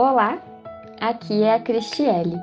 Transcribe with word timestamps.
Olá, 0.00 0.40
aqui 1.00 1.42
é 1.42 1.54
a 1.54 1.60
Cristiele. 1.60 2.36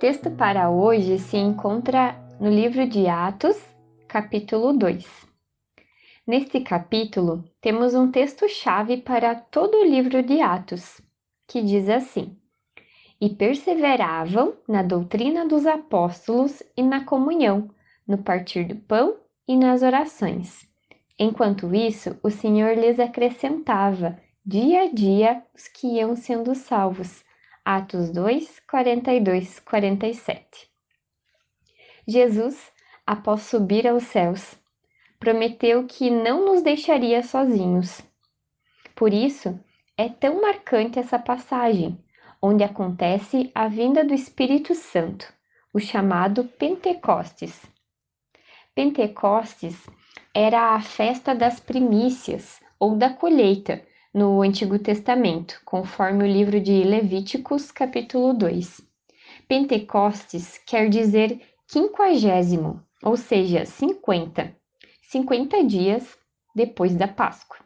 Texto 0.00 0.28
para 0.32 0.70
hoje 0.70 1.20
se 1.20 1.36
encontra 1.36 2.16
no 2.40 2.50
livro 2.50 2.84
de 2.88 3.06
Atos, 3.06 3.56
capítulo 4.08 4.72
2. 4.72 5.06
Neste 6.26 6.58
capítulo, 6.62 7.44
temos 7.60 7.94
um 7.94 8.10
texto-chave 8.10 8.96
para 8.96 9.36
todo 9.36 9.76
o 9.76 9.84
livro 9.84 10.20
de 10.20 10.40
Atos, 10.40 11.00
que 11.46 11.62
diz 11.62 11.88
assim: 11.88 12.36
E 13.20 13.28
perseveravam 13.30 14.56
na 14.68 14.82
doutrina 14.82 15.46
dos 15.46 15.66
apóstolos 15.66 16.60
e 16.76 16.82
na 16.82 17.04
comunhão, 17.04 17.70
no 18.04 18.18
partir 18.18 18.64
do 18.64 18.74
pão 18.74 19.14
e 19.46 19.56
nas 19.56 19.84
orações. 19.84 20.68
Enquanto 21.16 21.72
isso, 21.72 22.18
o 22.20 22.30
Senhor 22.30 22.76
lhes 22.76 22.98
acrescentava 22.98 24.18
dia 24.46 24.82
a 24.82 24.92
dia 24.92 25.42
os 25.54 25.68
que 25.68 25.86
iam 25.86 26.14
sendo 26.14 26.54
salvos. 26.54 27.24
Atos 27.64 28.10
2, 28.10 28.60
42, 28.68 29.60
47. 29.60 30.70
Jesus, 32.06 32.70
após 33.06 33.40
subir 33.40 33.86
aos 33.86 34.02
céus, 34.02 34.54
prometeu 35.18 35.86
que 35.86 36.10
não 36.10 36.44
nos 36.44 36.60
deixaria 36.60 37.22
sozinhos. 37.22 38.02
Por 38.94 39.14
isso, 39.14 39.58
é 39.96 40.10
tão 40.10 40.42
marcante 40.42 40.98
essa 40.98 41.18
passagem, 41.18 41.98
onde 42.42 42.62
acontece 42.62 43.50
a 43.54 43.66
vinda 43.66 44.04
do 44.04 44.12
Espírito 44.12 44.74
Santo, 44.74 45.26
o 45.72 45.80
chamado 45.80 46.44
Pentecostes. 46.44 47.64
Pentecostes 48.74 49.86
era 50.34 50.74
a 50.74 50.82
festa 50.82 51.34
das 51.34 51.60
primícias 51.60 52.60
ou 52.78 52.94
da 52.94 53.08
colheita 53.08 53.82
no 54.14 54.42
Antigo 54.42 54.78
Testamento, 54.78 55.60
conforme 55.64 56.22
o 56.22 56.26
livro 56.26 56.60
de 56.60 56.84
Levíticos, 56.84 57.72
capítulo 57.72 58.32
2. 58.32 58.80
Pentecostes 59.48 60.56
quer 60.64 60.88
dizer 60.88 61.40
quinquagésimo, 61.66 62.80
ou 63.02 63.16
seja, 63.16 63.66
50, 63.66 64.54
50 65.10 65.64
dias 65.64 66.16
depois 66.54 66.94
da 66.94 67.08
Páscoa. 67.08 67.58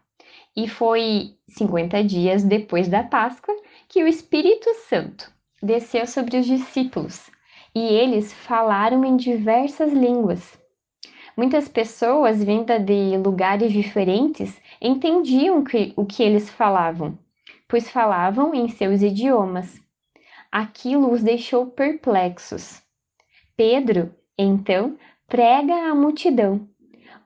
E 0.56 0.66
foi 0.66 1.36
50 1.50 2.02
dias 2.02 2.42
depois 2.42 2.88
da 2.88 3.02
Páscoa 3.02 3.54
que 3.86 4.02
o 4.02 4.08
Espírito 4.08 4.72
Santo 4.88 5.30
desceu 5.62 6.06
sobre 6.06 6.38
os 6.38 6.46
discípulos 6.46 7.30
e 7.74 7.80
eles 7.80 8.32
falaram 8.32 9.04
em 9.04 9.18
diversas 9.18 9.92
línguas. 9.92 10.58
Muitas 11.36 11.68
pessoas 11.68 12.42
vindas 12.42 12.84
de 12.84 13.16
lugares 13.18 13.70
diferentes 13.70 14.58
entendiam 14.80 15.62
que, 15.64 15.92
o 15.96 16.04
que 16.04 16.22
eles 16.22 16.48
falavam, 16.50 17.18
pois 17.68 17.90
falavam 17.90 18.54
em 18.54 18.68
seus 18.68 19.02
idiomas. 19.02 19.80
Aquilo 20.50 21.10
os 21.10 21.22
deixou 21.22 21.66
perplexos. 21.66 22.82
Pedro, 23.56 24.14
então, 24.36 24.96
prega 25.26 25.90
à 25.90 25.94
multidão, 25.94 26.68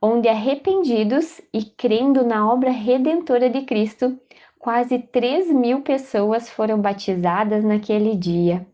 onde 0.00 0.28
arrependidos 0.28 1.40
e 1.54 1.64
crendo 1.64 2.24
na 2.24 2.50
obra 2.50 2.70
redentora 2.70 3.48
de 3.48 3.62
Cristo, 3.62 4.18
quase 4.58 4.98
3 4.98 5.52
mil 5.52 5.82
pessoas 5.82 6.48
foram 6.48 6.80
batizadas 6.80 7.62
naquele 7.62 8.16
dia. 8.16 8.66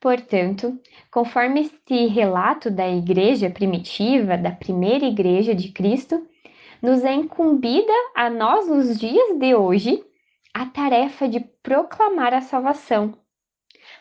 Portanto, 0.00 0.78
conforme 1.10 1.60
este 1.60 2.06
relato 2.06 2.70
da 2.70 2.88
igreja 2.88 3.50
primitiva, 3.50 4.36
da 4.38 4.50
primeira 4.50 5.04
igreja 5.04 5.54
de 5.54 5.70
Cristo, 5.72 6.26
nos 6.82 7.04
é 7.04 7.12
incumbida 7.12 7.92
a 8.14 8.30
nós 8.30 8.68
nos 8.68 8.98
dias 8.98 9.38
de 9.38 9.54
hoje 9.54 10.04
a 10.52 10.66
tarefa 10.66 11.28
de 11.28 11.40
proclamar 11.62 12.34
a 12.34 12.40
salvação. 12.40 13.14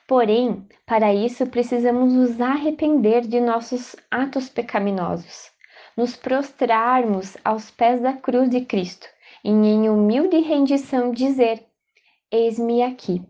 Porém, 0.08 0.68
para 0.86 1.14
isso 1.14 1.46
precisamos 1.48 2.14
nos 2.14 2.42
arrepender 2.42 3.22
de 3.22 3.40
nossos 3.40 3.96
atos 4.10 4.50
pecaminosos, 4.50 5.52
nos 5.96 6.16
prostrarmos 6.16 7.38
aos 7.44 7.70
pés 7.70 8.02
da 8.02 8.14
cruz 8.14 8.50
de 8.50 8.62
Cristo 8.62 9.08
e 9.44 9.50
em 9.50 9.90
humilde 9.90 10.40
rendição 10.40 11.12
dizer: 11.12 11.66
Eis-me 12.32 12.82
aqui. 12.82 13.22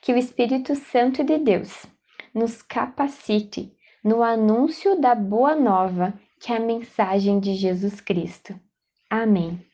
Que 0.00 0.12
o 0.12 0.16
Espírito 0.16 0.74
Santo 0.74 1.24
de 1.24 1.38
Deus 1.38 1.86
nos 2.34 2.62
capacite 2.62 3.74
no 4.04 4.22
anúncio 4.22 5.00
da 5.00 5.14
boa 5.14 5.54
nova, 5.54 6.14
que 6.40 6.52
é 6.52 6.56
a 6.56 6.60
mensagem 6.60 7.38
de 7.38 7.54
Jesus 7.54 8.00
Cristo. 8.00 8.58
Amém. 9.10 9.69